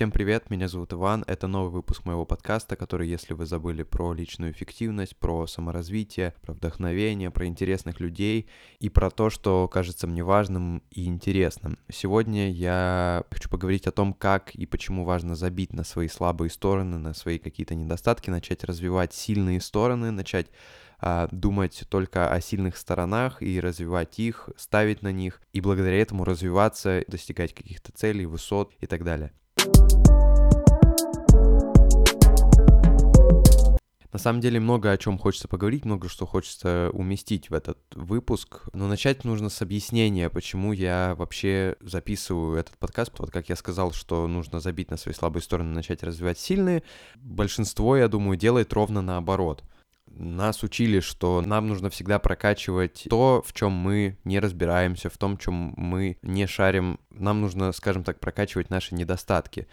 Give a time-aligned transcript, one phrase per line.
[0.00, 4.14] всем привет, меня зовут Иван, это новый выпуск моего подкаста, который, если вы забыли про
[4.14, 8.48] личную эффективность, про саморазвитие, про вдохновение, про интересных людей
[8.78, 11.78] и про то, что кажется мне важным и интересным.
[11.92, 16.96] Сегодня я хочу поговорить о том, как и почему важно забить на свои слабые стороны,
[16.96, 20.46] на свои какие-то недостатки, начать развивать сильные стороны, начать
[20.98, 26.24] а, думать только о сильных сторонах и развивать их, ставить на них, и благодаря этому
[26.24, 29.34] развиваться, достигать каких-то целей, высот и так далее.
[34.12, 38.64] На самом деле много о чем хочется поговорить, много что хочется уместить в этот выпуск.
[38.74, 43.12] Но начать нужно с объяснения, почему я вообще записываю этот подкаст.
[43.18, 46.82] Вот как я сказал, что нужно забить на свои слабые стороны, начать развивать сильные.
[47.16, 49.64] Большинство, я думаю, делает ровно наоборот.
[50.10, 55.38] Нас учили, что нам нужно всегда прокачивать то, в чем мы не разбираемся, в том,
[55.38, 57.00] чем мы не шарим.
[57.10, 59.66] Нам нужно, скажем так, прокачивать наши недостатки.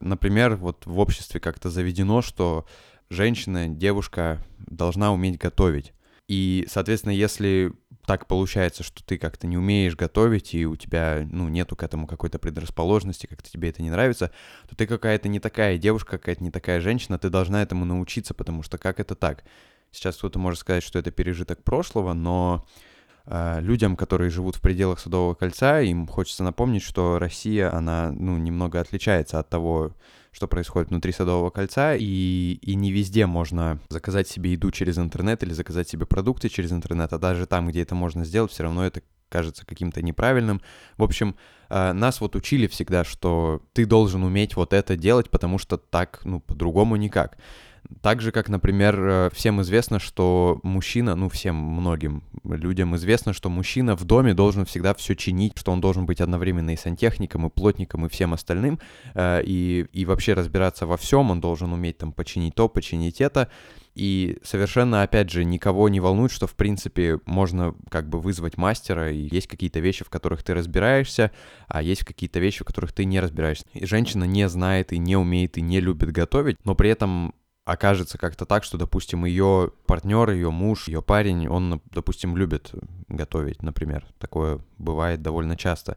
[0.00, 2.66] Например, вот в обществе как-то заведено, что
[3.10, 5.92] женщина, девушка должна уметь готовить.
[6.28, 7.72] И, соответственно, если
[8.06, 12.06] так получается, что ты как-то не умеешь готовить, и у тебя, ну, нету к этому
[12.06, 14.30] какой-то предрасположенности, как-то тебе это не нравится,
[14.68, 18.62] то ты какая-то не такая девушка, какая-то не такая женщина, ты должна этому научиться, потому
[18.62, 19.44] что как это так?
[19.94, 22.66] Сейчас кто-то может сказать, что это пережиток прошлого, но
[23.26, 28.36] э, людям, которые живут в пределах Садового кольца, им хочется напомнить, что Россия, она, ну,
[28.36, 29.92] немного отличается от того,
[30.32, 35.42] что происходит внутри Садового кольца, и, и не везде можно заказать себе еду через интернет
[35.44, 38.84] или заказать себе продукты через интернет, а даже там, где это можно сделать, все равно
[38.84, 40.60] это кажется каким-то неправильным.
[40.96, 41.36] В общем,
[41.68, 46.20] э, нас вот учили всегда, что ты должен уметь вот это делать, потому что так,
[46.24, 47.38] ну, по-другому никак.
[48.00, 53.48] Так же, как, например, э, всем известно, что мужчина, ну, всем многим людям известно, что
[53.48, 57.50] мужчина в доме должен всегда все чинить, что он должен быть одновременно и сантехником, и
[57.50, 58.78] плотником, и всем остальным,
[59.14, 63.48] э, и, и вообще разбираться во всем, он должен уметь там починить то, починить это,
[63.94, 69.10] и совершенно, опять же, никого не волнует, что, в принципе, можно как бы вызвать мастера,
[69.10, 71.30] и есть какие-то вещи, в которых ты разбираешься,
[71.68, 73.66] а есть какие-то вещи, в которых ты не разбираешься.
[73.72, 78.18] И женщина не знает и не умеет и не любит готовить, но при этом окажется
[78.18, 82.72] как-то так, что, допустим, ее партнер, ее муж, ее парень, он, допустим, любит
[83.08, 84.06] готовить, например.
[84.18, 85.96] Такое бывает довольно часто.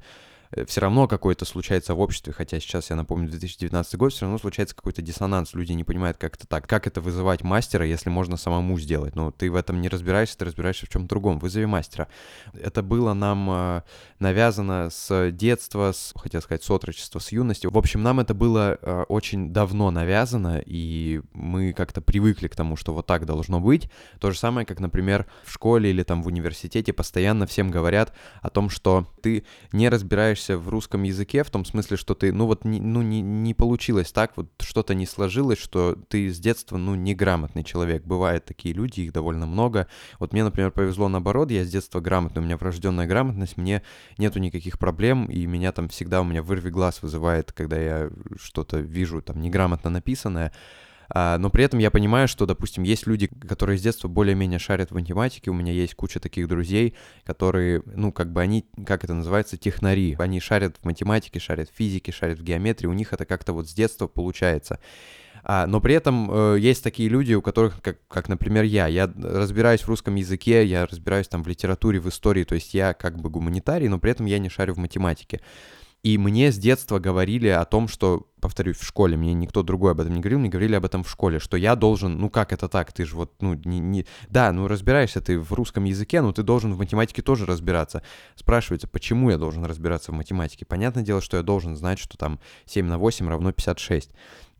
[0.52, 4.38] Э, все равно какой-то случается в обществе, хотя сейчас, я напомню, 2019 год, все равно
[4.38, 8.38] случается какой-то диссонанс, люди не понимают, как это так, как это вызывать мастера, если можно
[8.38, 12.08] самому сделать, ну, ты в этом не разбираешься, ты разбираешься в чем-то другом, вызови мастера.
[12.54, 13.82] Это было нам э,
[14.20, 17.68] навязано с детства, с, хотел сказать, с отрочества, с юности.
[17.68, 22.76] В общем, нам это было э, очень давно навязано, и мы как-то привыкли к тому,
[22.76, 23.90] что вот так должно быть.
[24.20, 28.50] То же самое, как, например, в школе или там в университете постоянно всем говорят о
[28.50, 32.46] том, что ты не разбираешься разбираешься в русском языке, в том смысле, что ты, ну
[32.46, 36.78] вот, не, ну не, не получилось так, вот что-то не сложилось, что ты с детства,
[36.78, 38.04] ну, неграмотный человек.
[38.04, 39.88] Бывают такие люди, их довольно много.
[40.20, 43.82] Вот мне, например, повезло наоборот, я с детства грамотный, у меня врожденная грамотность, мне
[44.18, 48.10] нету никаких проблем, и меня там всегда, у меня вырви глаз вызывает, когда я
[48.40, 50.52] что-то вижу там неграмотно написанное.
[51.10, 54.92] А, но при этом я понимаю, что, допустим, есть люди, которые с детства более-менее шарят
[54.92, 59.14] в математике, у меня есть куча таких друзей, которые, ну, как бы они, как это
[59.14, 60.16] называется, технари.
[60.20, 63.70] Они шарят в математике, шарят в физике, шарят в геометрии, у них это как-то вот
[63.70, 64.80] с детства получается.
[65.50, 69.10] А, но при этом э, есть такие люди, у которых, как, как, например, я, я
[69.18, 73.18] разбираюсь в русском языке, я разбираюсь там в литературе, в истории, то есть я как
[73.18, 75.40] бы гуманитарий, но при этом я не шарю в математике.
[76.08, 80.00] И мне с детства говорили о том, что, повторюсь, в школе, мне никто другой об
[80.00, 82.70] этом не говорил, мне говорили об этом в школе, что я должен, ну как это
[82.70, 84.06] так, ты же вот, ну, не, не...
[84.30, 88.04] да, ну разбираешься ты в русском языке, но ты должен в математике тоже разбираться.
[88.36, 90.66] Спрашивается, почему я должен разбираться в математике?
[90.66, 94.10] Понятное дело, что я должен знать, что там 7 на 8 равно 56,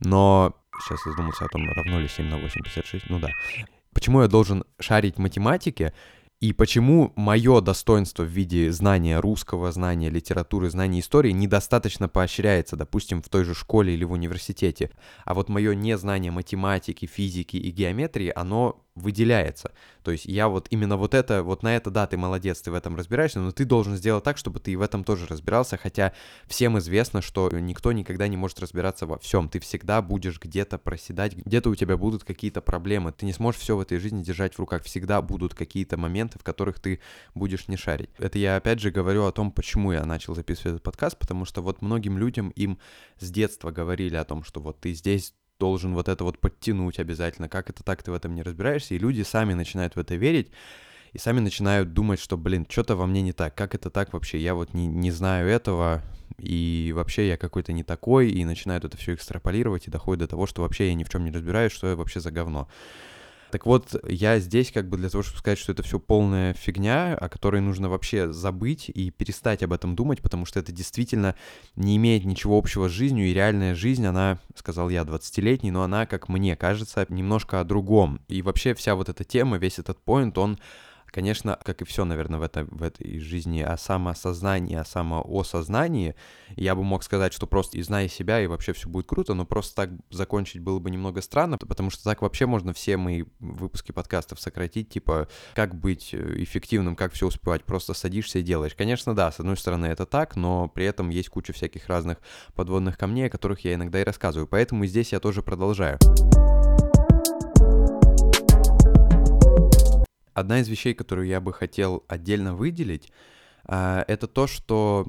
[0.00, 0.54] но...
[0.84, 3.28] Сейчас я задумался о том, равно ли 7 на 8 56, ну да.
[3.94, 5.94] Почему я должен шарить в математике,
[6.40, 13.22] и почему мое достоинство в виде знания русского, знания литературы, знания истории недостаточно поощряется, допустим,
[13.22, 14.92] в той же школе или в университете,
[15.24, 19.72] а вот мое незнание математики, физики и геометрии, оно выделяется.
[20.02, 22.74] То есть я вот именно вот это, вот на это, да, ты молодец, ты в
[22.74, 26.12] этом разбираешься, но ты должен сделать так, чтобы ты в этом тоже разбирался, хотя
[26.46, 29.48] всем известно, что никто никогда не может разбираться во всем.
[29.48, 33.12] Ты всегда будешь где-то проседать, где-то у тебя будут какие-то проблемы.
[33.12, 34.82] Ты не сможешь все в этой жизни держать в руках.
[34.84, 37.00] Всегда будут какие-то моменты, в которых ты
[37.34, 38.10] будешь не шарить.
[38.18, 41.62] Это я опять же говорю о том, почему я начал записывать этот подкаст, потому что
[41.62, 42.78] вот многим людям им
[43.18, 47.48] с детства говорили о том, что вот ты здесь должен вот это вот подтянуть обязательно,
[47.48, 50.50] как это так, ты в этом не разбираешься, и люди сами начинают в это верить,
[51.12, 54.38] и сами начинают думать, что, блин, что-то во мне не так, как это так вообще,
[54.38, 56.02] я вот не, не знаю этого,
[56.38, 60.46] и вообще я какой-то не такой, и начинают это все экстраполировать, и доходит до того,
[60.46, 62.68] что вообще я ни в чем не разбираюсь, что я вообще за говно.
[63.50, 67.14] Так вот, я здесь как бы для того, чтобы сказать, что это все полная фигня,
[67.14, 71.34] о которой нужно вообще забыть и перестать об этом думать, потому что это действительно
[71.74, 76.06] не имеет ничего общего с жизнью, и реальная жизнь, она, сказал я, 20-летний, но она,
[76.06, 78.20] как мне кажется, немножко о другом.
[78.28, 80.58] И вообще вся вот эта тема, весь этот поинт, он
[81.10, 86.14] Конечно, как и все, наверное, в, это, в этой жизни о самосознании, о самоосознании,
[86.56, 89.46] я бы мог сказать, что просто и зная себя, и вообще все будет круто, но
[89.46, 93.92] просто так закончить было бы немного странно, потому что так вообще можно все мои выпуски
[93.92, 98.74] подкастов сократить, типа, как быть э, эффективным, как все успевать, просто садишься и делаешь.
[98.74, 102.18] Конечно, да, с одной стороны это так, но при этом есть куча всяких разных
[102.54, 105.98] подводных камней, о которых я иногда и рассказываю, поэтому здесь я тоже продолжаю.
[110.38, 113.10] Одна из вещей, которую я бы хотел отдельно выделить,
[113.64, 115.06] а, это то, что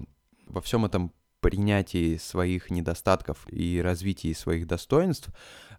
[0.48, 5.30] во всем этом принятии своих недостатков и развитии своих достоинств,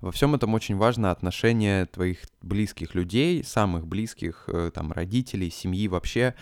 [0.01, 5.89] во всем этом очень важно отношение твоих близких людей, самых близких, э, там, родителей, семьи
[5.89, 6.35] вообще,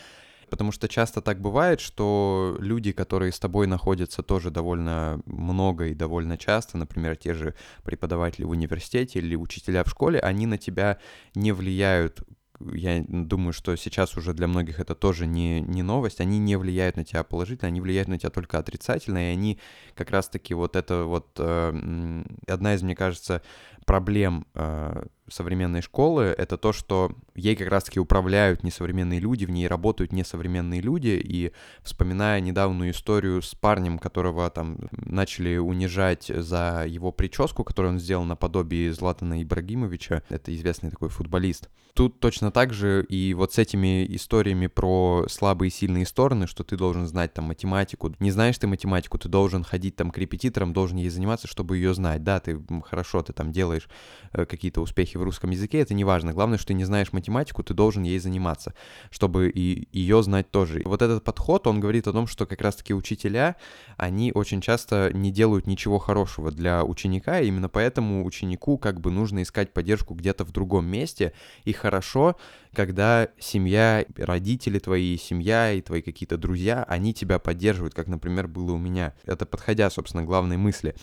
[0.51, 5.95] потому что часто так бывает, что люди, которые с тобой находятся тоже довольно много и
[5.95, 10.99] довольно часто, например, те же преподаватели в университете или учителя в школе, они на тебя
[11.35, 12.23] не влияют
[12.61, 16.97] я думаю, что сейчас уже для многих это тоже не, не новость, они не влияют
[16.97, 19.59] на тебя положительно, они влияют на тебя только отрицательно, и они
[19.95, 23.43] как раз-таки вот это вот э, одна из, мне кажется,
[23.87, 29.67] проблем э, современной школы, это то, что ей как раз-таки управляют несовременные люди, в ней
[29.69, 31.53] работают несовременные люди, и
[31.83, 38.25] вспоминая недавнюю историю с парнем, которого там начали унижать за его прическу, которую он сделал
[38.25, 41.69] наподобие Златана Ибрагимовича, это известный такой футболист.
[41.95, 46.63] Тут точно так же и вот с этими историями про слабые и сильные стороны, что
[46.63, 48.15] ты должен знать там математику.
[48.21, 51.95] Не знаешь ты математику, ты должен ходить там к репетиторам, должен ей заниматься, чтобы ее
[51.95, 52.23] знать.
[52.23, 53.89] Да, ты хорошо, ты там делаешь
[54.33, 56.33] э, какие-то успехи в русском языке, это не важно.
[56.33, 58.75] Главное, что ты не знаешь математику, ты должен ей заниматься,
[59.11, 60.83] чтобы и ее знать тоже.
[60.85, 63.57] Вот этот подход, он говорит о том, что как раз-таки учителя,
[63.97, 69.11] они очень часто не делают ничего хорошего для ученика, и именно поэтому ученику как бы
[69.11, 71.33] нужно искать поддержку где-то в другом месте,
[71.65, 72.37] и хорошо,
[72.75, 78.73] когда семья, родители твои, семья и твои какие-то друзья, они тебя поддерживают, как, например, было
[78.73, 79.15] у меня.
[79.25, 80.95] Это подходя, собственно, к главной мысли.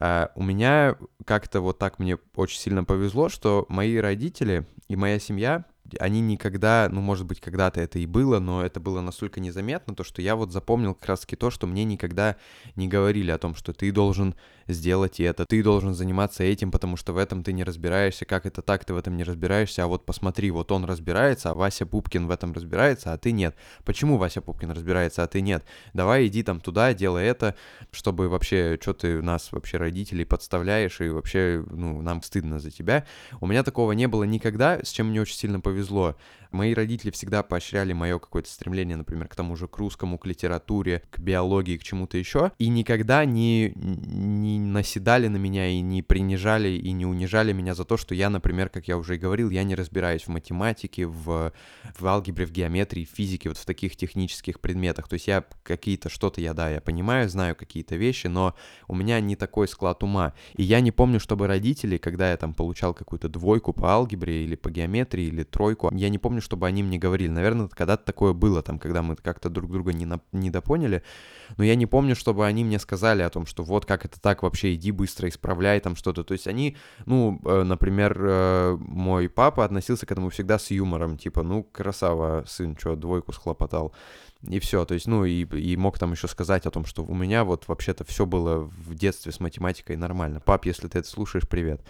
[0.00, 5.18] Uh, у меня как-то вот так мне очень сильно повезло, что мои родители и моя
[5.18, 5.64] семья
[5.98, 10.04] они никогда, ну, может быть, когда-то это и было, но это было настолько незаметно, то,
[10.04, 12.36] что я вот запомнил как раз-таки то, что мне никогда
[12.76, 14.34] не говорили о том, что ты должен
[14.68, 18.62] сделать это, ты должен заниматься этим, потому что в этом ты не разбираешься, как это
[18.62, 22.26] так, ты в этом не разбираешься, а вот посмотри, вот он разбирается, а Вася Пупкин
[22.26, 23.56] в этом разбирается, а ты нет.
[23.84, 25.64] Почему Вася Пупкин разбирается, а ты нет?
[25.92, 27.54] Давай иди там туда, делай это,
[27.90, 33.06] чтобы вообще, что ты нас вообще родителей подставляешь, и вообще, ну, нам стыдно за тебя.
[33.40, 36.16] У меня такого не было никогда, с чем мне очень сильно повезло.
[36.52, 41.02] Мои родители всегда поощряли мое какое-то стремление, например, к тому же к русскому, к литературе,
[41.10, 46.68] к биологии, к чему-то еще, и никогда не, не наседали на меня и не принижали
[46.68, 49.64] и не унижали меня за то, что я, например, как я уже и говорил, я
[49.64, 51.52] не разбираюсь в математике, в,
[51.98, 55.08] в алгебре, в геометрии, в физике, вот в таких технических предметах.
[55.08, 58.54] То есть я какие-то что-то, я, да, я понимаю, знаю какие-то вещи, но
[58.88, 60.34] у меня не такой склад ума.
[60.56, 64.54] И я не помню, чтобы родители, когда я там получал какую-то двойку по алгебре или
[64.54, 67.30] по геометрии или тройку, я не помню, чтобы они мне говорили.
[67.30, 70.52] Наверное, когда-то такое было, там, когда мы как-то друг друга не, на, не.
[71.56, 74.42] Но я не помню, чтобы они мне сказали о том, что вот как это так
[74.42, 76.24] вообще, иди быстро, исправляй там что-то.
[76.24, 81.16] То есть они, ну, э, например, э, мой папа относился к этому всегда с юмором.
[81.16, 83.92] Типа, ну, красава, сын, что, двойку схлопотал
[84.48, 87.14] и все, то есть, ну, и, и мог там еще сказать о том, что у
[87.14, 90.40] меня вот вообще-то все было в детстве с математикой нормально.
[90.40, 91.80] Пап, если ты это слушаешь, привет.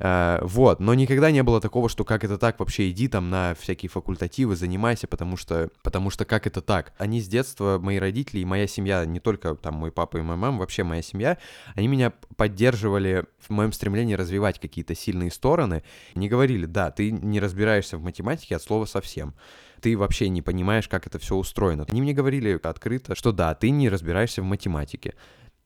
[0.00, 3.54] Uh, вот, но никогда не было такого, что как это так, вообще иди там на
[3.54, 6.92] всякие факультативы, занимайся, потому что, потому что как это так.
[6.98, 10.36] Они с детства, мои родители и моя семья, не только там мой папа и моя
[10.36, 11.38] мама, вообще моя семья,
[11.76, 15.84] они меня поддерживали в моем стремлении развивать какие-то сильные стороны.
[16.16, 19.34] Не говорили, да, ты не разбираешься в математике от слова совсем
[19.80, 21.84] ты вообще не понимаешь, как это все устроено.
[21.90, 25.12] Они мне говорили открыто, что да, ты не разбираешься в математике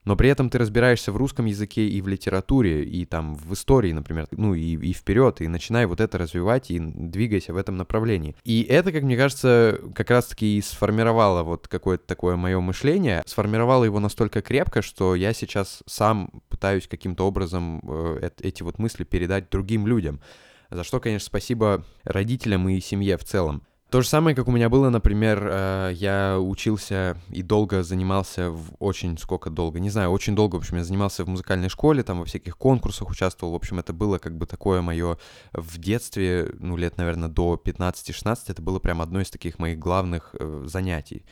[0.09, 3.93] но при этом ты разбираешься в русском языке и в литературе, и там в истории,
[3.93, 8.35] например, ну и, и вперед, и начинай вот это развивать, и двигайся в этом направлении.
[8.43, 13.85] И это, как мне кажется, как раз-таки и сформировало вот какое-то такое мое мышление, сформировало
[13.85, 19.51] его настолько крепко, что я сейчас сам пытаюсь каким-то образом э, эти вот мысли передать
[19.51, 20.23] другим людям.
[20.71, 23.63] За что, конечно, спасибо родителям и семье в целом.
[23.91, 28.75] То же самое, как у меня было, например, э, я учился и долго занимался, в
[28.81, 32.19] очень, сколько долго, не знаю, очень долго, в общем, я занимался в музыкальной школе, там
[32.19, 35.17] во всяких конкурсах участвовал, в общем, это было как бы такое мое
[35.55, 40.37] в детстве, ну, лет, наверное, до 15-16, это было прям одно из таких моих главных
[40.39, 41.25] э, занятий.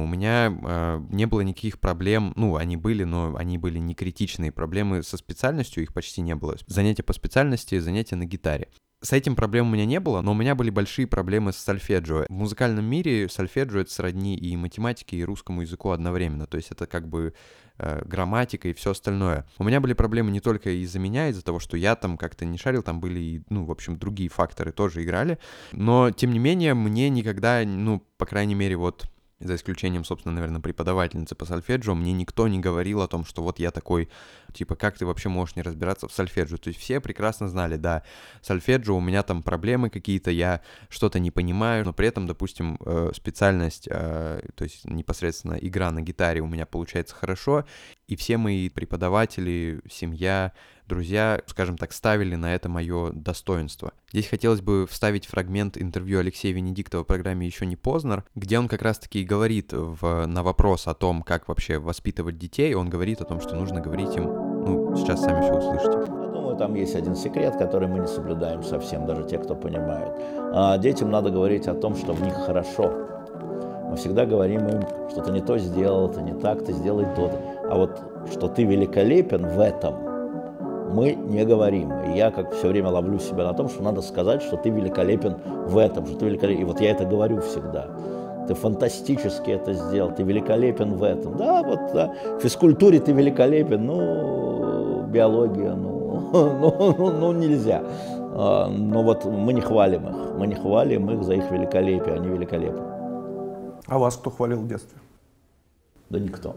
[0.00, 4.50] У меня э, не было никаких проблем, ну, они были, но они были не критичные.
[4.50, 6.56] Проблемы со специальностью, их почти не было.
[6.66, 8.68] Занятия по специальности, занятия на гитаре.
[9.02, 12.26] С этим проблем у меня не было, но у меня были большие проблемы с сольфеджио.
[12.28, 16.46] В музыкальном мире сольфеджио— это сродни и математике, и русскому языку одновременно.
[16.46, 17.32] То есть это как бы
[17.78, 19.46] э, грамматика и все остальное.
[19.56, 22.58] У меня были проблемы не только из-за меня, из-за того, что я там как-то не
[22.58, 25.38] шарил, там были, ну, в общем, другие факторы тоже играли.
[25.72, 29.06] Но, тем не менее, мне никогда, ну, по крайней мере, вот
[29.40, 33.58] за исключением, собственно, наверное, преподавательницы по сольфеджио, мне никто не говорил о том, что вот
[33.58, 34.08] я такой,
[34.52, 36.58] типа, как ты вообще можешь не разбираться в сольфеджио?
[36.58, 38.02] То есть все прекрасно знали, да,
[38.42, 43.12] сольфеджио, у меня там проблемы какие-то, я что-то не понимаю, но при этом, допустим, э,
[43.14, 47.64] специальность, э, то есть непосредственно игра на гитаре у меня получается хорошо,
[48.08, 50.52] и все мои преподаватели, семья,
[50.90, 53.92] друзья, скажем так, ставили на это мое достоинство.
[54.12, 58.66] Здесь хотелось бы вставить фрагмент интервью Алексея Венедиктова в программе «Еще не Познер», где он
[58.66, 63.24] как раз-таки говорит в, на вопрос о том, как вообще воспитывать детей, он говорит о
[63.24, 66.10] том, что нужно говорить им, ну, сейчас сами все услышите.
[66.10, 70.12] Я думаю, там есть один секрет, который мы не соблюдаем совсем, даже те, кто понимают.
[70.52, 72.92] А детям надо говорить о том, что в них хорошо.
[73.88, 77.30] Мы всегда говорим им, что ты не то сделал, ты не так, ты сделай то.
[77.70, 78.00] А вот
[78.32, 79.94] что ты великолепен в этом–
[80.92, 81.92] мы не говорим.
[82.04, 85.36] И я как все время ловлю себя на том, что надо сказать, что ты великолепен
[85.66, 86.62] в этом, что ты великолепен.
[86.62, 87.86] И вот я это говорю всегда.
[88.46, 91.36] Ты фантастически это сделал, ты великолепен в этом.
[91.36, 92.14] Да, вот да.
[92.38, 97.82] в физкультуре ты великолепен, ну, биология, ну, ну, ну, ну нельзя.
[98.32, 102.28] А, но вот мы не хвалим их, мы не хвалим их за их великолепие, они
[102.28, 102.82] великолепны.
[103.86, 104.98] А вас кто хвалил в детстве?
[106.08, 106.54] Да никто.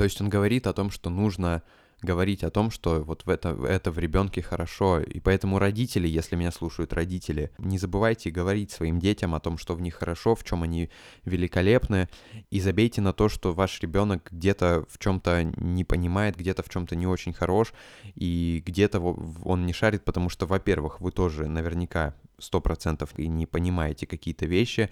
[0.00, 1.62] То есть он говорит о том, что нужно
[2.00, 5.00] говорить о том, что вот в это, это в ребенке хорошо.
[5.00, 9.74] И поэтому родители, если меня слушают родители, не забывайте говорить своим детям о том, что
[9.74, 10.88] в них хорошо, в чем они
[11.26, 12.08] великолепны,
[12.50, 16.96] и забейте на то, что ваш ребенок где-то в чем-то не понимает, где-то в чем-то
[16.96, 17.74] не очень хорош,
[18.14, 23.46] и где-то он не шарит, потому что, во-первых, вы тоже наверняка сто процентов и не
[23.46, 24.90] понимаете какие-то вещи,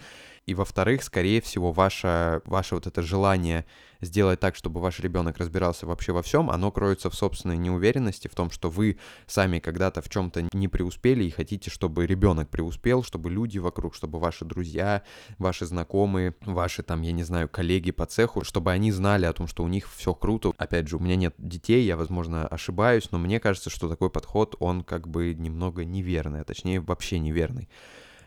[0.48, 3.66] и во-вторых, скорее всего, ваше, ваше вот это желание
[4.00, 8.34] сделать так, чтобы ваш ребенок разбирался вообще во всем, оно кроется в собственной неуверенности, в
[8.34, 13.30] том, что вы сами когда-то в чем-то не преуспели и хотите, чтобы ребенок преуспел, чтобы
[13.30, 15.02] люди вокруг, чтобы ваши друзья,
[15.38, 19.48] ваши знакомые, ваши там, я не знаю, коллеги по цеху, чтобы они знали о том,
[19.48, 20.52] что у них все круто.
[20.56, 24.56] Опять же, у меня нет детей, я, возможно, ошибаюсь, но мне кажется, что такой подход,
[24.60, 27.37] он как бы немного неверный, а точнее вообще неверный.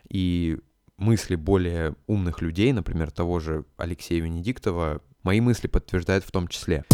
[0.08, 0.58] И
[0.96, 6.84] мысли более умных людей, например, того же Алексея Венедиктова, мои мысли подтверждают в том числе.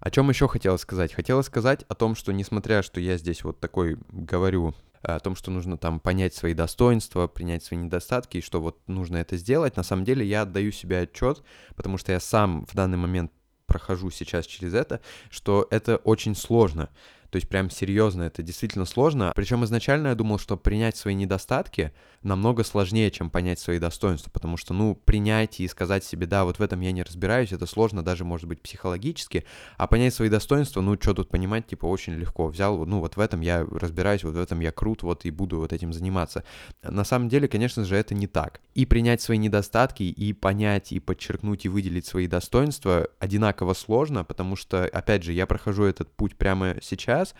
[0.00, 1.12] О чем еще хотела сказать?
[1.12, 5.50] Хотела сказать о том, что несмотря, что я здесь вот такой говорю о том, что
[5.50, 9.82] нужно там понять свои достоинства, принять свои недостатки, и что вот нужно это сделать, на
[9.82, 11.42] самом деле я отдаю себе отчет,
[11.76, 13.32] потому что я сам в данный момент
[13.66, 15.00] прохожу сейчас через это,
[15.30, 16.90] что это очень сложно.
[17.32, 19.32] То есть прям серьезно, это действительно сложно.
[19.34, 21.90] Причем изначально я думал, что принять свои недостатки
[22.22, 26.58] намного сложнее, чем понять свои достоинства, потому что, ну, принять и сказать себе, да, вот
[26.58, 29.46] в этом я не разбираюсь, это сложно даже, может быть, психологически,
[29.78, 32.48] а понять свои достоинства, ну, что тут понимать, типа, очень легко.
[32.48, 35.58] Взял, ну, вот в этом я разбираюсь, вот в этом я крут, вот и буду
[35.58, 36.44] вот этим заниматься.
[36.82, 38.60] На самом деле, конечно же, это не так.
[38.74, 44.54] И принять свои недостатки, и понять, и подчеркнуть, и выделить свои достоинства одинаково сложно, потому
[44.54, 47.34] что, опять же, я прохожу этот путь прямо сейчас, сейчас.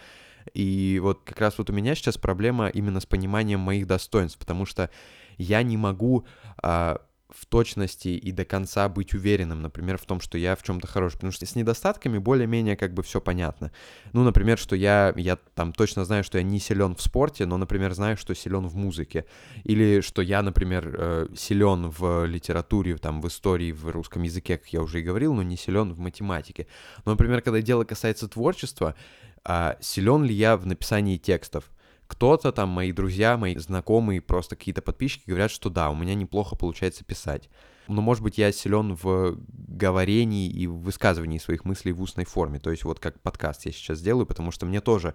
[0.55, 4.67] И вот как раз вот у меня сейчас проблема именно с пониманием моих достоинств, потому
[4.67, 4.91] что
[5.39, 6.27] я не могу
[6.63, 7.01] а,
[7.35, 11.15] в точности и до конца быть уверенным, например, в том, что я в чем-то хорош,
[11.15, 13.73] потому что с недостатками более-менее как бы все понятно.
[14.13, 17.57] Ну, например, что я, я там точно знаю, что я не силен в спорте, но,
[17.57, 19.25] например, знаю, что силен в музыке,
[19.65, 24.69] или что я, например, э, силен в литературе, там, в истории, в русском языке, как
[24.69, 26.67] я уже и говорил, но не силен в математике.
[27.05, 28.95] Но, например, когда дело касается творчества,
[29.45, 31.71] а силен ли я в написании текстов.
[32.07, 36.57] Кто-то там, мои друзья, мои знакомые, просто какие-то подписчики говорят, что да, у меня неплохо
[36.57, 37.49] получается писать.
[37.89, 42.61] Но, может быть, я силен в говорении и в высказывании своих мыслей в устной форме.
[42.61, 45.15] То есть вот как подкаст я сейчас делаю, потому что мне тоже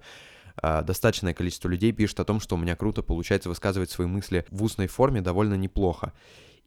[0.62, 4.46] э, достаточное количество людей пишет о том, что у меня круто получается высказывать свои мысли
[4.50, 6.14] в устной форме довольно неплохо.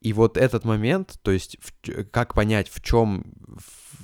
[0.00, 3.24] И вот этот момент, то есть в, как понять, в чем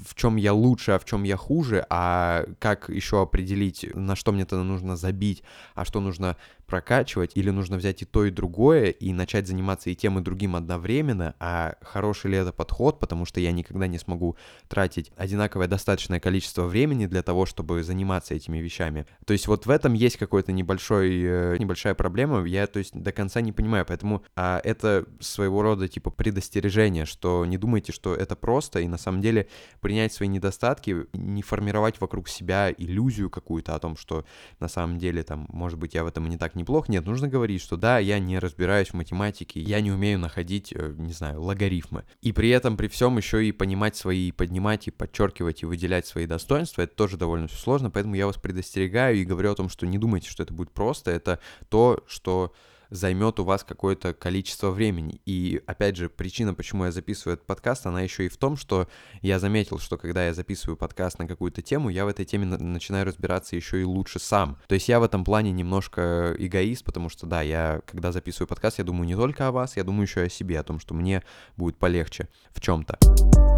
[0.07, 4.33] в чем я лучше, а в чем я хуже, а как еще определить, на что
[4.33, 5.43] мне тогда нужно забить,
[5.75, 9.95] а что нужно прокачивать, или нужно взять и то, и другое, и начать заниматься и
[9.95, 14.37] тем, и другим одновременно, а хороший ли это подход, потому что я никогда не смогу
[14.69, 19.07] тратить одинаковое достаточное количество времени для того, чтобы заниматься этими вещами.
[19.25, 23.13] То есть вот в этом есть какой-то небольшой, э, небольшая проблема, я, то есть, до
[23.13, 28.35] конца не понимаю, поэтому а, это своего рода, типа, предостережение, что не думайте, что это
[28.35, 29.49] просто, и на самом деле
[29.81, 34.25] принять свои недостатки, не формировать вокруг себя иллюзию какую-то о том, что
[34.59, 36.91] на самом деле, там, может быть, я в этом не так неплохо.
[36.91, 40.95] Нет, нужно говорить, что да, я не разбираюсь в математике, я не умею находить, э,
[40.97, 42.05] не знаю, логарифмы.
[42.23, 46.27] И при этом, при всем, еще и понимать свои, поднимать и подчеркивать и выделять свои
[46.27, 49.99] достоинства, это тоже довольно сложно, поэтому я вас предостерегаю и говорю о том, что не
[49.99, 52.53] думайте, что это будет просто, это то, что
[52.91, 55.21] займет у вас какое-то количество времени.
[55.27, 58.89] И опять же, причина, почему я записываю этот подкаст, она еще и в том, что
[59.23, 63.07] я заметил, что когда я записываю подкаст на какую-то тему, я в этой теме начинаю
[63.07, 64.59] разбираться еще и лучше сам.
[64.69, 68.79] То есть я в этом плане немножко эгоист, потому что да, я когда записываю подкаст,
[68.79, 70.95] я думаю не только о вас, я думаю еще и о себе, о том, что
[70.95, 71.23] мне
[71.57, 73.56] будет полегче в чем-то.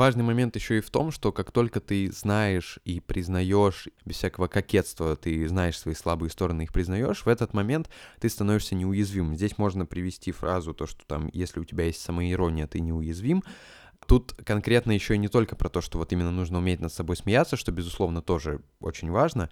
[0.00, 4.46] Важный момент еще и в том, что как только ты знаешь и признаешь, без всякого
[4.46, 9.36] кокетства, ты знаешь свои слабые стороны, их признаешь, в этот момент ты становишься неуязвимым.
[9.36, 13.44] Здесь можно привести фразу, то, что там, если у тебя есть самоирония, ты неуязвим.
[14.06, 17.16] Тут конкретно еще и не только про то, что вот именно нужно уметь над собой
[17.16, 19.50] смеяться, что, безусловно, тоже очень важно,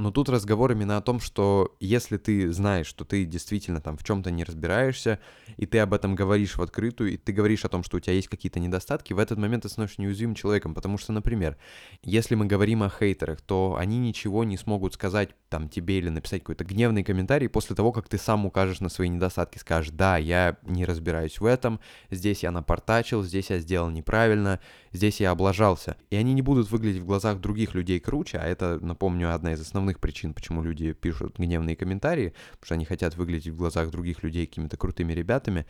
[0.00, 4.04] но тут разговор именно о том, что если ты знаешь, что ты действительно там в
[4.04, 5.20] чем-то не разбираешься,
[5.56, 8.14] и ты об этом говоришь в открытую, и ты говоришь о том, что у тебя
[8.14, 11.56] есть какие-то недостатки, в этот момент ты становишься неуязвимым человеком, потому что, например,
[12.02, 16.42] если мы говорим о хейтерах, то они ничего не смогут сказать там тебе или написать
[16.42, 20.56] какой-то гневный комментарий после того, как ты сам укажешь на свои недостатки, скажешь, да, я
[20.62, 21.80] не разбираюсь в этом,
[22.10, 24.60] здесь я напортачил, здесь я сделал неправильно,
[24.92, 25.96] здесь я облажался.
[26.08, 29.60] И они не будут выглядеть в глазах других людей круче, а это, напомню, одна из
[29.60, 34.22] основных причин, почему люди пишут гневные комментарии, потому что они хотят выглядеть в глазах других
[34.22, 35.66] людей какими-то крутыми ребятами.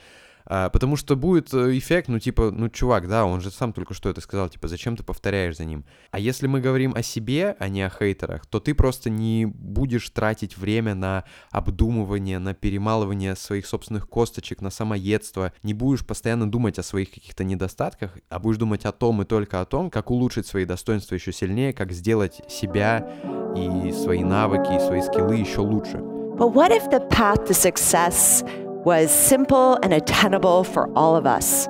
[0.46, 3.94] А, потому что будет э, эффект, ну, типа, ну, чувак, да, он же сам только
[3.94, 5.84] что это сказал, типа, зачем ты повторяешь за ним?
[6.10, 10.08] А если мы говорим о себе, а не о хейтерах, то ты просто не будешь
[10.10, 16.78] тратить время на обдумывание, на перемалывание своих собственных косточек, на самоедство, не будешь постоянно думать
[16.78, 20.46] о своих каких-то недостатках, а будешь думать о том и только о том, как улучшить
[20.46, 23.08] свои достоинства еще сильнее, как сделать себя
[23.56, 25.98] и свои навыки, и свои скиллы еще лучше.
[26.38, 28.42] But what if the path to success
[28.84, 31.66] was simple and attainable for all of us?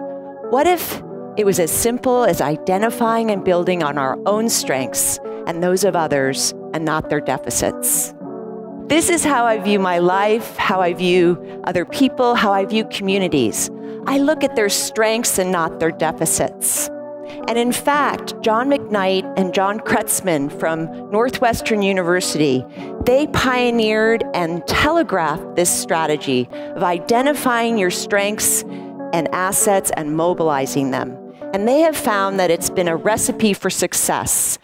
[0.50, 1.02] What if
[1.36, 5.96] it was as simple as identifying and building on our own strengths and those of
[5.96, 8.14] others and not their deficits?
[8.86, 12.84] This is how I view my life, how I view other people, how I view
[12.86, 13.70] communities.
[14.06, 16.90] I look at their strengths and not their deficits.
[17.47, 22.63] And in fact, John McKnight and John Kretzman from Northwestern University,
[23.05, 28.63] they pioneered and telegraphed this strategy of identifying your strengths
[29.13, 31.17] and assets and mobilizing them.
[31.53, 34.59] And they have found that it's been a recipe for success.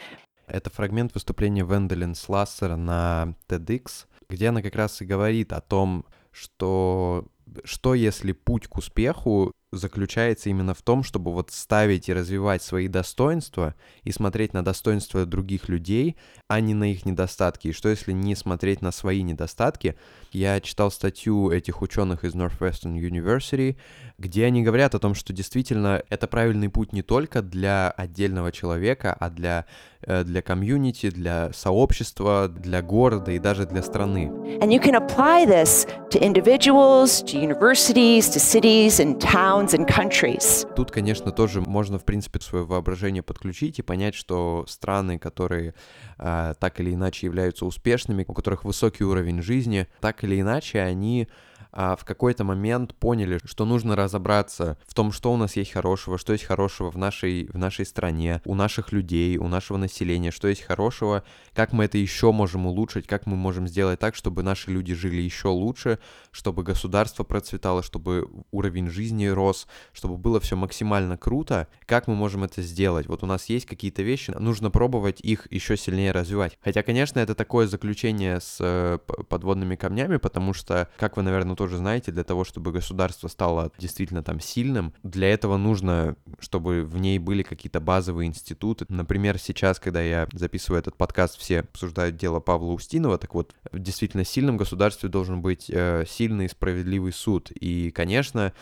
[0.48, 6.06] Это фрагмент выступления Венделин Слассера на TEDx, где она как раз и говорит о том,
[6.32, 7.26] что
[7.64, 12.89] что если путь к успеху заключается именно в том, чтобы вот ставить и развивать свои
[12.89, 16.17] достоинства и смотреть на достоинства других людей,
[16.49, 17.69] а не на их недостатки.
[17.69, 19.97] И что если не смотреть на свои недостатки?
[20.33, 23.77] Я читал статью этих ученых из Northwestern University,
[24.19, 29.13] где они говорят о том, что действительно это правильный путь не только для отдельного человека,
[29.13, 29.67] а для,
[30.07, 34.31] для комьюнити, для сообщества, для города и даже для страны.
[34.61, 40.67] And you can apply this to individuals, to universities, to cities and towns and countries.
[40.77, 45.75] Тут, конечно, тоже можно, в принципе, свое воображение подключить и понять, что страны, которые
[46.19, 51.29] э, так или иначе являются успешными, у которых высокий уровень жизни, так или иначе они
[51.73, 56.19] а, в какой-то момент поняли, что нужно разобраться в том, что у нас есть хорошего,
[56.19, 60.49] что есть хорошего в нашей, в нашей стране, у наших людей, у нашего населения, что
[60.49, 61.25] есть хорошего,
[61.55, 65.21] как мы это еще можем улучшить, как мы можем сделать так, чтобы наши люди жили
[65.21, 65.99] еще лучше,
[66.31, 71.69] чтобы государство процветало, чтобы уровень жизни рос, чтобы было все максимально круто.
[71.87, 73.07] Как мы можем это сделать?
[73.07, 76.59] Вот у нас есть какие-то вещи, нужно пробовать их еще сильнее развивать.
[76.63, 78.99] Хотя, конечно, это такое заключение с э,
[79.29, 84.23] подводными камнями, потому что, как вы, наверное, тоже знаете, для того, чтобы государство стало действительно
[84.23, 88.87] там сильным, для этого нужно, чтобы в ней были какие-то базовые институты.
[88.89, 93.79] Например, сейчас, когда я записываю этот подкаст, все обсуждают дело Павла Устинова, так вот, в
[93.79, 97.51] действительно сильном государстве должен быть э, сильный и справедливый суд.
[97.51, 98.53] И, конечно,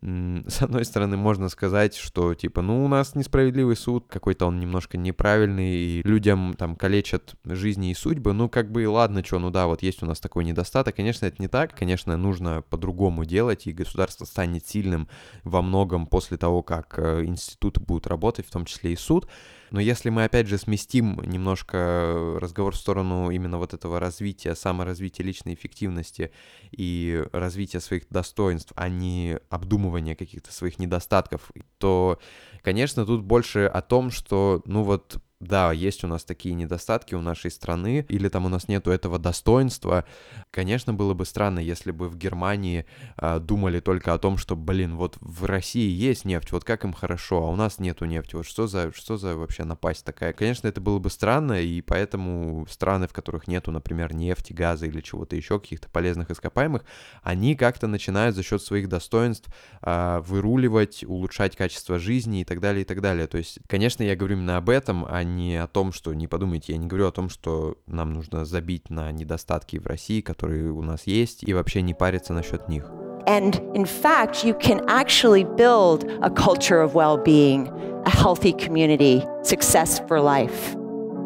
[0.00, 4.98] с одной стороны, можно сказать, что, типа, ну, у нас несправедливый суд, какой-то он немножко
[4.98, 9.66] неправильный, и людям там калечат жизни и судьбы, ну, как бы, ладно, что, ну да,
[9.66, 13.72] вот есть у нас такой недостаток, конечно, это не так, конечно, нужно по-другому делать, и
[13.72, 15.08] государство станет сильным
[15.44, 19.28] во многом после того, как э, институты будут работать, в том числе и суд,
[19.72, 25.24] но если мы, опять же, сместим немножко разговор в сторону именно вот этого развития, саморазвития
[25.24, 26.30] личной эффективности
[26.70, 32.18] и развития своих достоинств, а не обдумывания каких-то своих недостатков, то,
[32.62, 37.20] конечно, тут больше о том, что, ну вот, да, есть у нас такие недостатки у
[37.20, 40.04] нашей страны, или там у нас нету этого достоинства.
[40.52, 44.96] Конечно, было бы странно, если бы в Германии э, думали только о том, что, блин,
[44.96, 48.46] вот в России есть нефть, вот как им хорошо, а у нас нету нефти, вот
[48.46, 50.32] что за, что за вообще напасть такая?
[50.32, 55.00] Конечно, это было бы странно, и поэтому страны, в которых нету, например, нефти, газа или
[55.00, 56.84] чего-то еще, каких-то полезных ископаемых,
[57.24, 59.52] они как-то начинают за счет своих достоинств
[59.82, 63.26] э, выруливать, улучшать качество жизни и так далее, и так далее.
[63.26, 66.72] То есть, конечно, я говорю именно об этом, а не о том, что, не подумайте,
[66.72, 70.82] я не говорю о том, что нам нужно забить на недостатки в России, которые у
[70.82, 72.90] нас есть, и вообще не париться насчет них.
[73.26, 77.68] And in fact, you can actually build a culture of well being,
[78.04, 80.76] a healthy community, success for life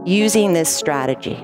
[0.05, 1.39] using this strategy.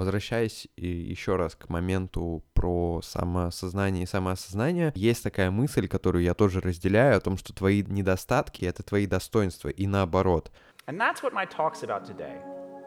[0.00, 6.62] Возвращаясь еще раз к моменту про самосознание и самоосознание, есть такая мысль, которую я тоже
[6.62, 10.50] разделяю, о том, что твои недостатки— это твои достоинства, и наоборот.
[10.86, 12.32] And that's what my talk's about today.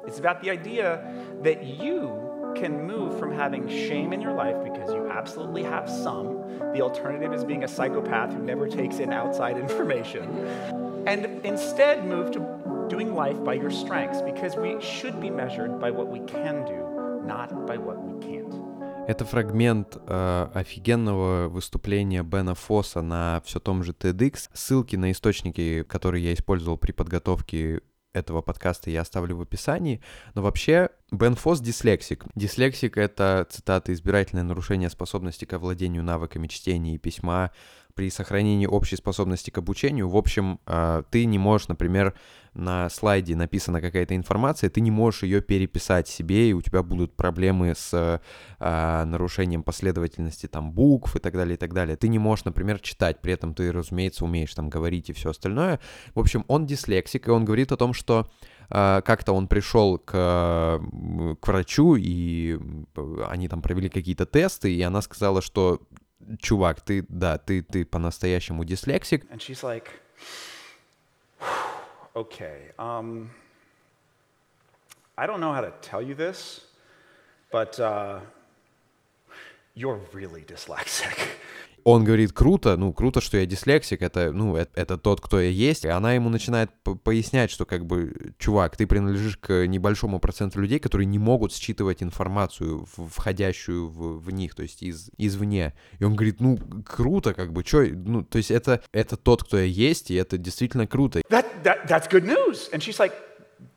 [0.08, 1.06] It's about the idea
[1.44, 2.10] that you
[2.56, 6.42] can move from having shame in your life because you absolutely have some.
[6.74, 10.48] The alternative is being a psychopath who never takes in outside information.
[11.06, 12.40] And instead move to
[12.90, 16.83] doing life by your strengths because we should be measured by what we can do
[19.08, 24.50] Это фрагмент э, офигенного выступления Бена Фосса на все том же TEDx.
[24.54, 27.82] Ссылки на источники, которые я использовал при подготовке
[28.14, 30.02] этого подкаста, я оставлю в описании.
[30.36, 32.26] Но вообще, Бен Фосс дислексик.
[32.36, 37.52] Дислексик— это, цитата, избирательное нарушение способности к овладению навыками чтения и письма,
[37.96, 42.16] при сохранении общей способности к обучению, в общем, а, ты не можешь, например,
[42.54, 47.16] на слайде написана какая-то информация, ты не можешь ее переписать себе, и у тебя будут
[47.16, 48.22] проблемы с
[48.60, 51.96] а, нарушением последовательности там букв и так далее, и так далее.
[51.96, 55.80] Ты не можешь, например, читать, при этом ты, разумеется, умеешь там говорить и все остальное.
[56.14, 58.30] В общем, он дислексик, и он говорит о том, что
[58.70, 60.12] а, как-то он пришел к,
[61.40, 62.60] к врачу, и
[63.28, 65.82] они там провели какие-то тесты, и она сказала, что
[66.40, 69.26] чувак, ты, да, ты, ты по-настоящему дислексик.
[69.32, 69.88] And she's like,
[72.16, 73.30] okay, um,
[75.18, 76.62] I don't know how to tell you this,
[77.52, 78.20] but uh,
[79.74, 81.28] you're really dyslexic.
[81.84, 85.50] он говорит, круто, ну, круто, что я дислексик, это, ну, это, это тот, кто я
[85.50, 86.72] есть, и она ему начинает
[87.04, 92.02] пояснять, что, как бы, чувак, ты принадлежишь к небольшому проценту людей, которые не могут считывать
[92.02, 95.74] информацию, входящую в, в них, то есть из, извне.
[96.00, 99.58] И он говорит, ну, круто, как бы, что, ну, то есть это, это тот, кто
[99.58, 101.20] я есть, и это действительно круто.
[101.30, 102.70] That, that, that's good news.
[102.72, 103.14] And she's like,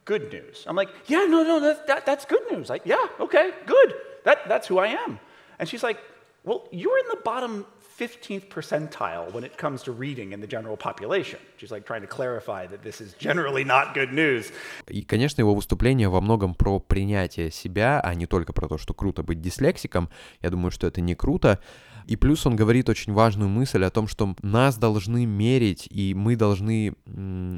[0.05, 0.65] good news.
[0.67, 2.69] I'm like, yeah, no, no, that, that, that's good news.
[2.69, 3.95] Like, yeah, okay, good.
[4.25, 5.19] That, that's who I am.
[5.59, 5.99] And she's like,
[6.45, 7.67] well, you're in the bottom
[7.99, 11.39] 15th percentile when it comes to reading in the general population.
[11.57, 14.53] She's like trying to clarify that this is generally not good news.
[14.89, 18.93] И, конечно, его выступление во многом про принятие себя, а не только про то, что
[18.95, 20.11] круто быть дислексиком.
[20.43, 21.59] Я думаю, что это не круто.
[22.07, 26.37] И плюс он говорит очень важную мысль о том, что нас должны мерить, и мы
[26.37, 26.95] должны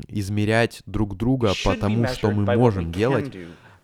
[0.08, 3.36] измерять друг друга по тому, что мы можем делать,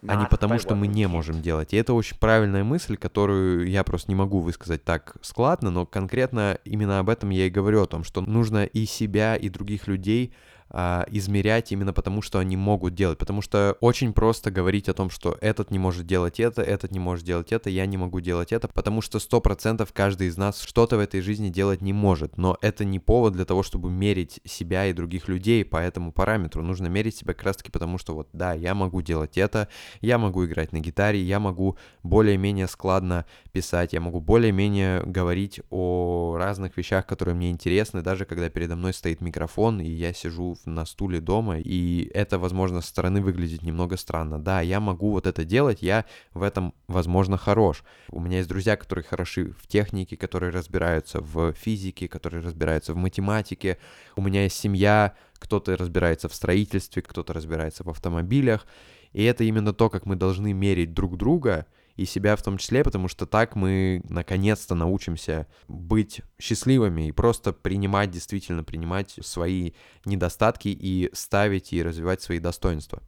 [0.07, 1.73] а не потому, что мы не можем делать.
[1.73, 6.59] И это очень правильная мысль, которую я просто не могу высказать так складно, но конкретно
[6.64, 10.33] именно об этом я и говорю, о том, что нужно и себя, и других людей
[10.77, 13.17] а, измерять именно потому, что они могут делать.
[13.17, 16.99] Потому что очень просто говорить о том, что этот не может делать это, этот не
[16.99, 20.61] может делать это, я не могу делать это, потому что сто процентов каждый из нас
[20.61, 22.39] что-то в этой жизни делать не может.
[22.39, 26.65] Но это не повод для того, чтобы мерить себя и других людей по этому параметру.
[26.65, 29.69] Нужно мерить себя как раз-таки потому, что вот да, я могу делать это,
[30.01, 36.35] я могу играть на гитаре, я могу более-менее складно писать, я могу более-менее говорить о
[36.37, 40.85] разных вещах, которые мне интересны, даже когда передо мной стоит микрофон, и я сижу на
[40.87, 44.38] стуле дома, и это, возможно, со стороны выглядит немного странно.
[44.38, 47.85] Да, я могу вот это делать, я в этом, возможно, хорош.
[48.11, 52.96] У меня есть друзья, которые хороши в технике, которые разбираются в физике, которые разбираются в
[52.96, 53.79] математике.
[54.16, 58.66] У меня есть семья, кто-то разбирается в строительстве, кто-то разбирается в автомобилях.
[59.12, 62.83] И это именно то, как мы должны мерить друг друга— и себя в том числе,
[62.83, 69.72] потому что так мы наконец-то научимся быть счастливыми и просто принимать, действительно принимать свои
[70.04, 73.02] недостатки и ставить и развивать свои достоинства.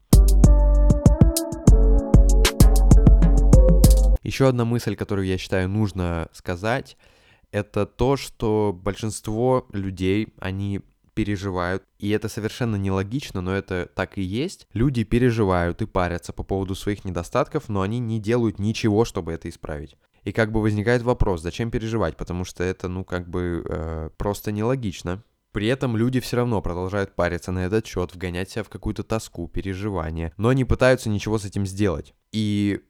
[4.22, 6.96] Еще одна мысль, которую я считаю нужно сказать,
[7.52, 10.80] это то, что большинство людей, они
[11.16, 14.68] переживают, и это совершенно нелогично, но это так и есть.
[14.74, 19.48] Люди переживают и парятся по поводу своих недостатков, но они не делают ничего, чтобы это
[19.48, 19.96] исправить.
[20.24, 24.52] И как бы возникает вопрос, зачем переживать, потому что это, ну, как бы э, просто
[24.52, 25.22] нелогично.
[25.52, 29.48] При этом люди все равно продолжают париться на этот счет, вгонять себя в какую-то тоску,
[29.48, 32.12] переживание, но не пытаются ничего с этим сделать.
[32.30, 32.82] И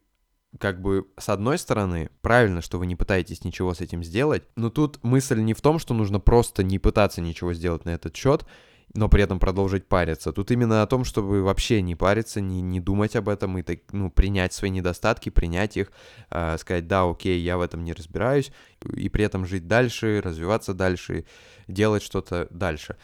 [0.58, 4.70] как бы, с одной стороны, правильно, что вы не пытаетесь ничего с этим сделать, но
[4.70, 8.44] тут мысль не в том, что нужно просто не пытаться ничего сделать на этот счет,
[8.94, 10.32] но при этом продолжить париться.
[10.32, 13.80] Тут именно о том, чтобы вообще не париться, не, не думать об этом и так,
[13.92, 15.92] ну, принять свои недостатки, принять их,
[16.30, 18.52] э, сказать, да, окей, я в этом не разбираюсь,
[18.94, 21.26] и при этом жить дальше, развиваться дальше,
[21.68, 22.96] делать что-то дальше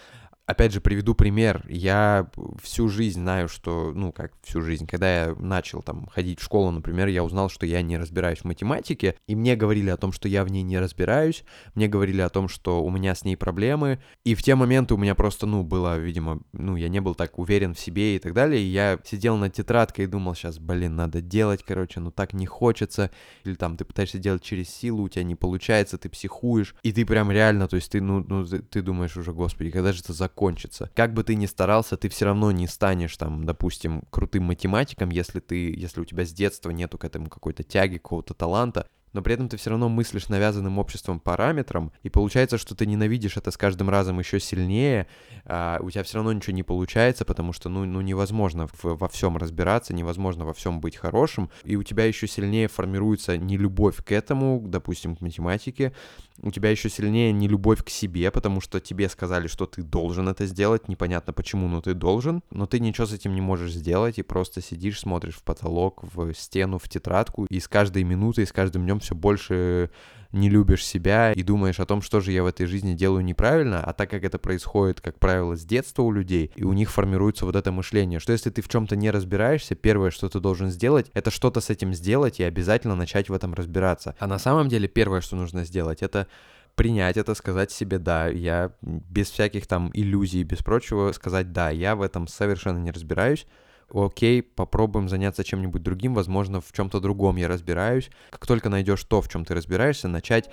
[0.47, 1.65] опять же, приведу пример.
[1.69, 2.31] Я
[2.63, 6.71] всю жизнь знаю, что, ну, как всю жизнь, когда я начал там ходить в школу,
[6.71, 10.29] например, я узнал, что я не разбираюсь в математике, и мне говорили о том, что
[10.29, 14.01] я в ней не разбираюсь, мне говорили о том, что у меня с ней проблемы,
[14.25, 17.39] и в те моменты у меня просто, ну, было, видимо, ну, я не был так
[17.39, 20.97] уверен в себе и так далее, и я сидел над тетрадкой и думал, сейчас, блин,
[20.97, 23.11] надо делать, короче, ну, так не хочется,
[23.45, 27.07] или там ты пытаешься делать через силу, у тебя не получается, ты психуешь, и ты
[27.07, 30.32] прям реально, то есть ты, ну, ну ты думаешь уже, господи, когда же это закончится,
[30.33, 30.91] закончится.
[30.95, 35.41] Как бы ты ни старался, ты все равно не станешь там, допустим, крутым математиком, если
[35.41, 39.35] ты, если у тебя с детства нету к этому какой-то тяги, какого-то таланта, но при
[39.35, 43.57] этом ты все равно мыслишь навязанным обществом параметром, и получается, что ты ненавидишь это с
[43.57, 45.07] каждым разом еще сильнее,
[45.45, 49.09] а у тебя все равно ничего не получается, потому что, ну, ну невозможно в, во
[49.09, 54.03] всем разбираться, невозможно во всем быть хорошим, и у тебя еще сильнее формируется не любовь
[54.03, 55.93] к этому, допустим, к математике,
[56.41, 60.29] у тебя еще сильнее не любовь к себе, потому что тебе сказали, что ты должен
[60.29, 64.19] это сделать, непонятно почему, но ты должен, но ты ничего с этим не можешь сделать,
[64.19, 68.53] и просто сидишь, смотришь в потолок, в стену, в тетрадку, и с каждой минутой, с
[68.53, 69.91] каждым днем все больше
[70.33, 73.83] не любишь себя и думаешь о том, что же я в этой жизни делаю неправильно,
[73.85, 77.45] а так как это происходит, как правило, с детства у людей, и у них формируется
[77.45, 81.11] вот это мышление, что если ты в чем-то не разбираешься, первое, что ты должен сделать,
[81.15, 84.17] это что-то с этим сделать и обязательно начать в этом разбираться.
[84.19, 86.27] А на самом деле первое, что нужно сделать, это
[86.75, 91.95] принять это, сказать себе «да», я без всяких там иллюзий, без прочего сказать «да», я
[91.95, 93.47] в этом совершенно не разбираюсь,
[93.95, 98.11] окей, попробуем заняться чем-нибудь другим, возможно, в чем-то другом я разбираюсь.
[98.31, 100.51] Как только найдешь то, в чем ты разбираешься, начать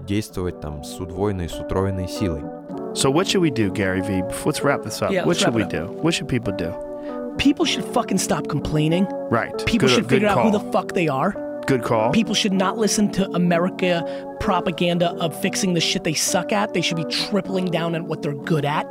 [0.00, 2.42] действовать там с удвоенной, с утроенной силой.
[2.94, 4.22] So what should we do, Gary Vee?
[4.44, 5.12] Let's wrap this up.
[5.12, 5.86] Yeah, what should we do?
[6.02, 6.72] What should people do?
[7.36, 9.06] People should fucking stop complaining.
[9.30, 9.52] Right.
[9.66, 11.34] People Good- should figure out who the fuck they are.
[11.66, 12.12] Good call.
[12.12, 14.02] People should not listen to America
[14.40, 16.72] propaganda of fixing the shit they suck at.
[16.72, 18.86] They should be tripling down on what they're good at.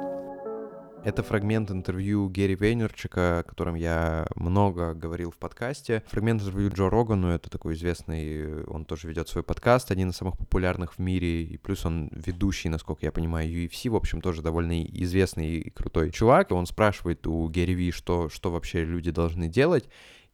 [1.06, 6.02] Это фрагмент интервью Герри Вейнерчика, о котором я много говорил в подкасте.
[6.08, 10.36] Фрагмент интервью Джо Рогану, это такой известный, он тоже ведет свой подкаст, один из самых
[10.36, 14.84] популярных в мире, и плюс он ведущий, насколько я понимаю, UFC, в общем, тоже довольно
[14.84, 16.52] известный и крутой чувак.
[16.52, 19.88] Он спрашивает у Герри Ви, что, что вообще люди должны делать,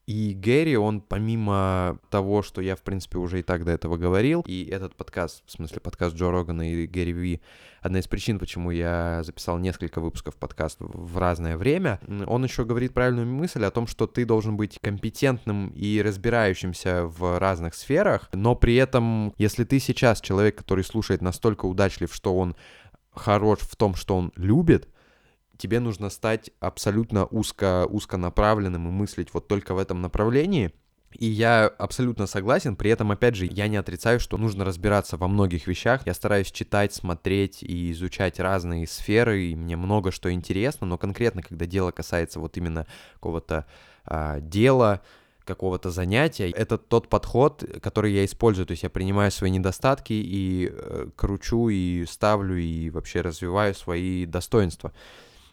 [0.08, 4.44] и Гэри, он помимо того, что я, в принципе, уже и так до этого говорил,
[4.48, 7.42] и этот подкаст, в смысле подкаст Джо Рогана и Гэри Ви,
[7.82, 12.94] одна из причин, почему я записал несколько выпусков подкаста в разное время, он еще говорит
[12.94, 18.56] правильную мысль о том, что ты должен быть компетентным и разбирающимся в разных сферах, но
[18.56, 22.56] при этом, если ты сейчас человек, который слушает настолько удачлив, что он
[23.14, 24.88] хорош в том, что он любит,
[25.62, 30.71] тебе нужно стать абсолютно узко, узконаправленным и мыслить вот только в этом направлении.
[31.13, 35.28] И я абсолютно согласен, при этом, опять же, я не отрицаю, что нужно разбираться во
[35.28, 36.08] многих вещах.
[36.08, 41.43] Я стараюсь читать, смотреть и изучать разные сферы, и мне много что интересно, но конкретно,
[41.43, 43.65] когда дело касается вот именно какого-то
[44.06, 45.02] а, дела,
[45.43, 50.69] какого-то занятия, это тот подход, который я использую, то есть я принимаю свои недостатки и
[50.71, 54.93] э, кручу, и ставлю, и вообще развиваю свои достоинства.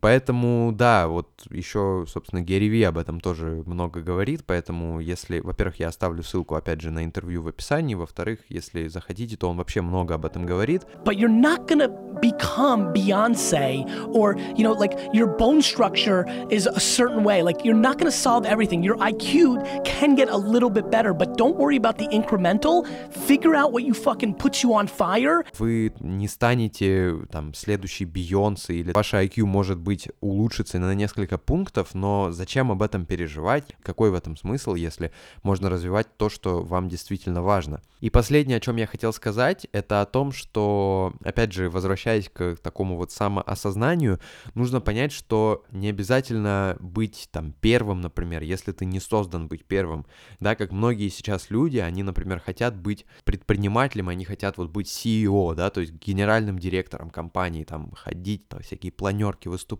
[0.00, 5.80] Поэтому, да, вот еще, собственно, Герри Ви об этом тоже много говорит, поэтому если, во-первых,
[5.80, 9.80] я оставлю ссылку, опять же, на интервью в описании, во-вторых, если захотите, то он вообще
[9.80, 10.82] много об этом говорит.
[11.04, 11.88] But you're not gonna
[12.20, 17.42] become Beyonce or, you know, like your bone structure is a certain way.
[17.42, 18.82] Like you're not to solve everything.
[18.82, 22.86] Your IQ can get a little bit better, but don't worry about the incremental.
[23.26, 25.44] Figure out what you fucking puts you on fire.
[25.58, 29.87] Вы не станете там следующий Бейонсе или ваш IQ может быть
[30.20, 33.76] улучшится на несколько пунктов, но зачем об этом переживать?
[33.82, 37.82] Какой в этом смысл, если можно развивать то, что вам действительно важно?
[38.00, 42.56] И последнее, о чем я хотел сказать, это о том, что, опять же, возвращаясь к
[42.56, 44.20] такому вот самоосознанию,
[44.54, 50.06] нужно понять, что не обязательно быть там первым, например, если ты не создан быть первым,
[50.38, 55.54] да, как многие сейчас люди, они, например, хотят быть предпринимателем, они хотят вот быть CEO,
[55.54, 59.77] да, то есть генеральным директором компании, там, ходить, там, всякие планерки выступать,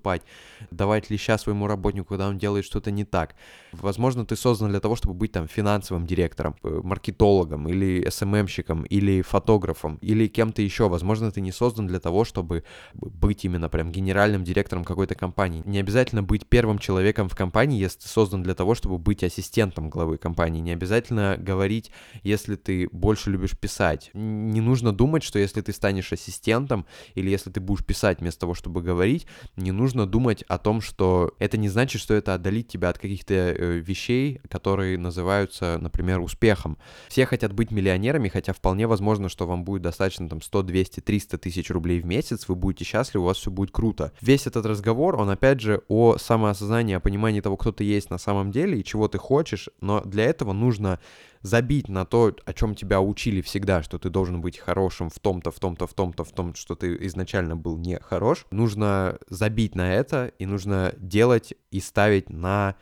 [0.70, 3.34] давать леща своему работнику, когда он делает что-то не так.
[3.72, 9.22] Возможно, ты создан для того, чтобы быть там финансовым директором, э, маркетологом или SMM-щиком, или
[9.22, 10.88] фотографом, или кем-то еще.
[10.88, 15.62] Возможно, ты не создан для того, чтобы быть именно прям генеральным директором какой-то компании.
[15.64, 19.90] Не обязательно быть первым человеком в компании, если ты создан для того, чтобы быть ассистентом
[19.90, 20.61] главы компании.
[20.61, 21.90] Не обязательно говорить,
[22.22, 24.11] если ты больше любишь писать.
[24.14, 28.54] Не нужно думать, что если ты станешь ассистентом или если ты будешь писать вместо того,
[28.54, 32.88] чтобы говорить, не нужно думать о том, что это не значит, что это отдалит тебя
[32.88, 36.79] от каких-то э, вещей, которые называются, например, успехом.
[37.09, 41.38] Все хотят быть миллионерами, хотя вполне возможно, что вам будет достаточно там 100, 200, 300
[41.38, 44.12] тысяч рублей в месяц, вы будете счастливы, у вас все будет круто.
[44.20, 48.18] Весь этот разговор, он опять же о самоосознании, о понимании того, кто ты есть на
[48.18, 50.98] самом деле и чего ты хочешь, но для этого нужно
[51.42, 55.51] забить на то, о чем тебя учили всегда, что ты должен быть хорошим в том-то,
[55.51, 58.46] в том-то, в том-то, в том, что ты изначально был не хорош.
[58.51, 62.74] Нужно забить на это и нужно делать и ставить на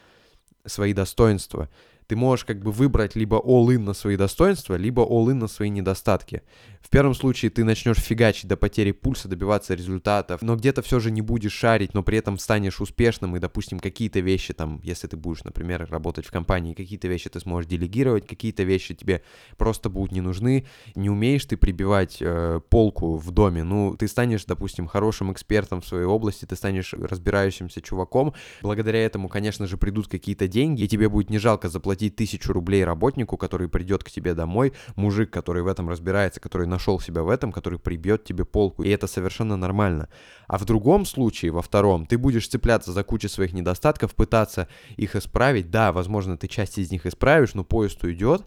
[0.64, 1.68] свои достоинства
[2.06, 6.42] ты можешь как бы выбрать либо all-in на свои достоинства, либо all-in на свои недостатки.
[6.80, 11.10] В первом случае ты начнешь фигачить до потери пульса, добиваться результатов, но где-то все же
[11.10, 15.16] не будешь шарить, но при этом станешь успешным, и, допустим, какие-то вещи там, если ты
[15.16, 19.22] будешь, например, работать в компании, какие-то вещи ты сможешь делегировать, какие-то вещи тебе
[19.56, 24.44] просто будут не нужны, не умеешь ты прибивать э, полку в доме, ну, ты станешь,
[24.44, 30.06] допустим, хорошим экспертом в своей области, ты станешь разбирающимся чуваком, благодаря этому, конечно же, придут
[30.06, 34.34] какие-то деньги, и тебе будет не жалко заплатить тысячу рублей работнику, который придет к тебе
[34.34, 38.82] домой, мужик, который в этом разбирается, который нашел себя в этом, который прибьет тебе полку,
[38.82, 40.08] и это совершенно нормально.
[40.46, 45.16] А в другом случае, во втором, ты будешь цепляться за кучу своих недостатков, пытаться их
[45.16, 45.70] исправить.
[45.70, 48.44] Да, возможно, ты часть из них исправишь, но поезд уйдет,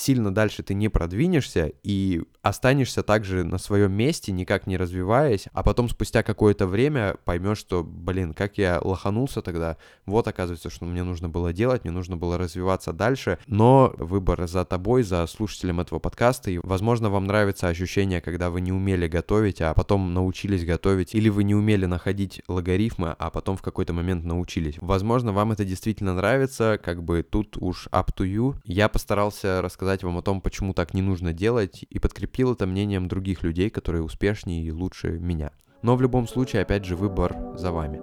[0.00, 5.62] сильно дальше ты не продвинешься и останешься также на своем месте, никак не развиваясь, а
[5.62, 11.02] потом спустя какое-то время поймешь, что, блин, как я лоханулся тогда, вот оказывается, что мне
[11.02, 15.98] нужно было делать, мне нужно было развиваться дальше, но выбор за тобой, за слушателем этого
[15.98, 21.14] подкаста, и, возможно, вам нравится ощущение, когда вы не умели готовить, а потом научились готовить,
[21.14, 24.76] или вы не умели находить логарифмы, а потом в какой-то момент научились.
[24.80, 28.56] Возможно, вам это действительно нравится, как бы тут уж up to you.
[28.64, 32.66] Я постарался рассказать рассказать вам о том, почему так не нужно делать, и подкрепил это
[32.66, 35.50] мнением других людей, которые успешнее и лучше меня.
[35.82, 38.00] Но в любом случае, опять же, выбор за вами.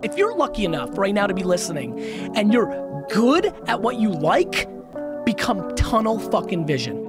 [5.25, 7.06] Become tunnel fucking vision.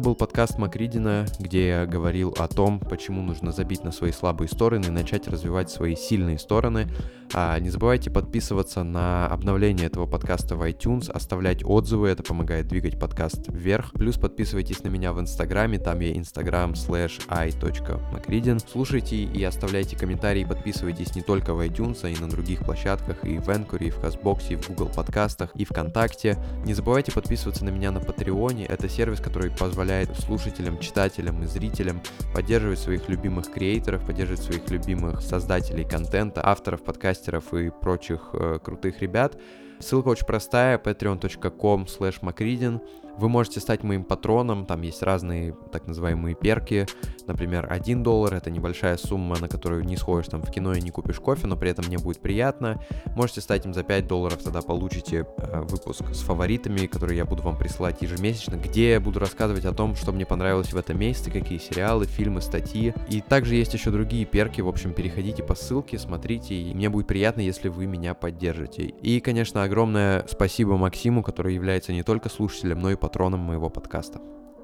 [0.00, 4.48] Это был подкаст Макридина, где я говорил о том, почему нужно забить на свои слабые
[4.48, 6.88] стороны и начать развивать свои сильные стороны.
[7.34, 12.98] А не забывайте подписываться на обновление этого подкаста в iTunes, оставлять отзывы, это помогает двигать
[12.98, 13.92] подкаст вверх.
[13.92, 18.64] Плюс подписывайтесь на меня в Инстаграме, там я instagram slash i.macridin.
[18.72, 23.38] Слушайте и оставляйте комментарии, подписывайтесь не только в iTunes, а и на других площадках, и
[23.38, 26.38] в Anchor, и в Казбоксе, и в Google подкастах, и ВКонтакте.
[26.64, 31.46] Не забывайте подписываться на меня на Патреоне, это сервис, который позволяет позволяет слушателям, читателям и
[31.46, 32.00] зрителям
[32.32, 39.02] поддерживать своих любимых креаторов, поддерживать своих любимых создателей контента, авторов, подкастеров и прочих э, крутых
[39.02, 39.36] ребят.
[39.80, 42.80] Ссылка очень простая, patreon.com slash macridin.
[43.16, 46.86] Вы можете стать моим патроном, там есть разные так называемые перки.
[47.26, 50.90] Например, 1 доллар— это небольшая сумма, на которую не сходишь там в кино и не
[50.90, 52.82] купишь кофе, но при этом мне будет приятно.
[53.14, 57.42] Можете стать им за 5 долларов, тогда получите э, выпуск с фаворитами, которые я буду
[57.42, 61.30] вам присылать ежемесячно, где я буду рассказывать о том, что мне понравилось в этом месяце,
[61.30, 62.94] какие сериалы, фильмы, статьи.
[63.08, 67.06] И также есть еще другие перки, в общем, переходите по ссылке, смотрите, и мне будет
[67.06, 68.84] приятно, если вы меня поддержите.
[68.84, 74.20] И, конечно, огромное спасибо Максиму, который является не только слушателем, но и патроном моего подкаста.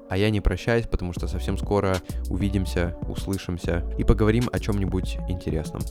[0.09, 1.97] А я не прощаюсь, потому что совсем скоро
[2.29, 5.81] увидимся, услышимся и поговорим о чем-нибудь интересном.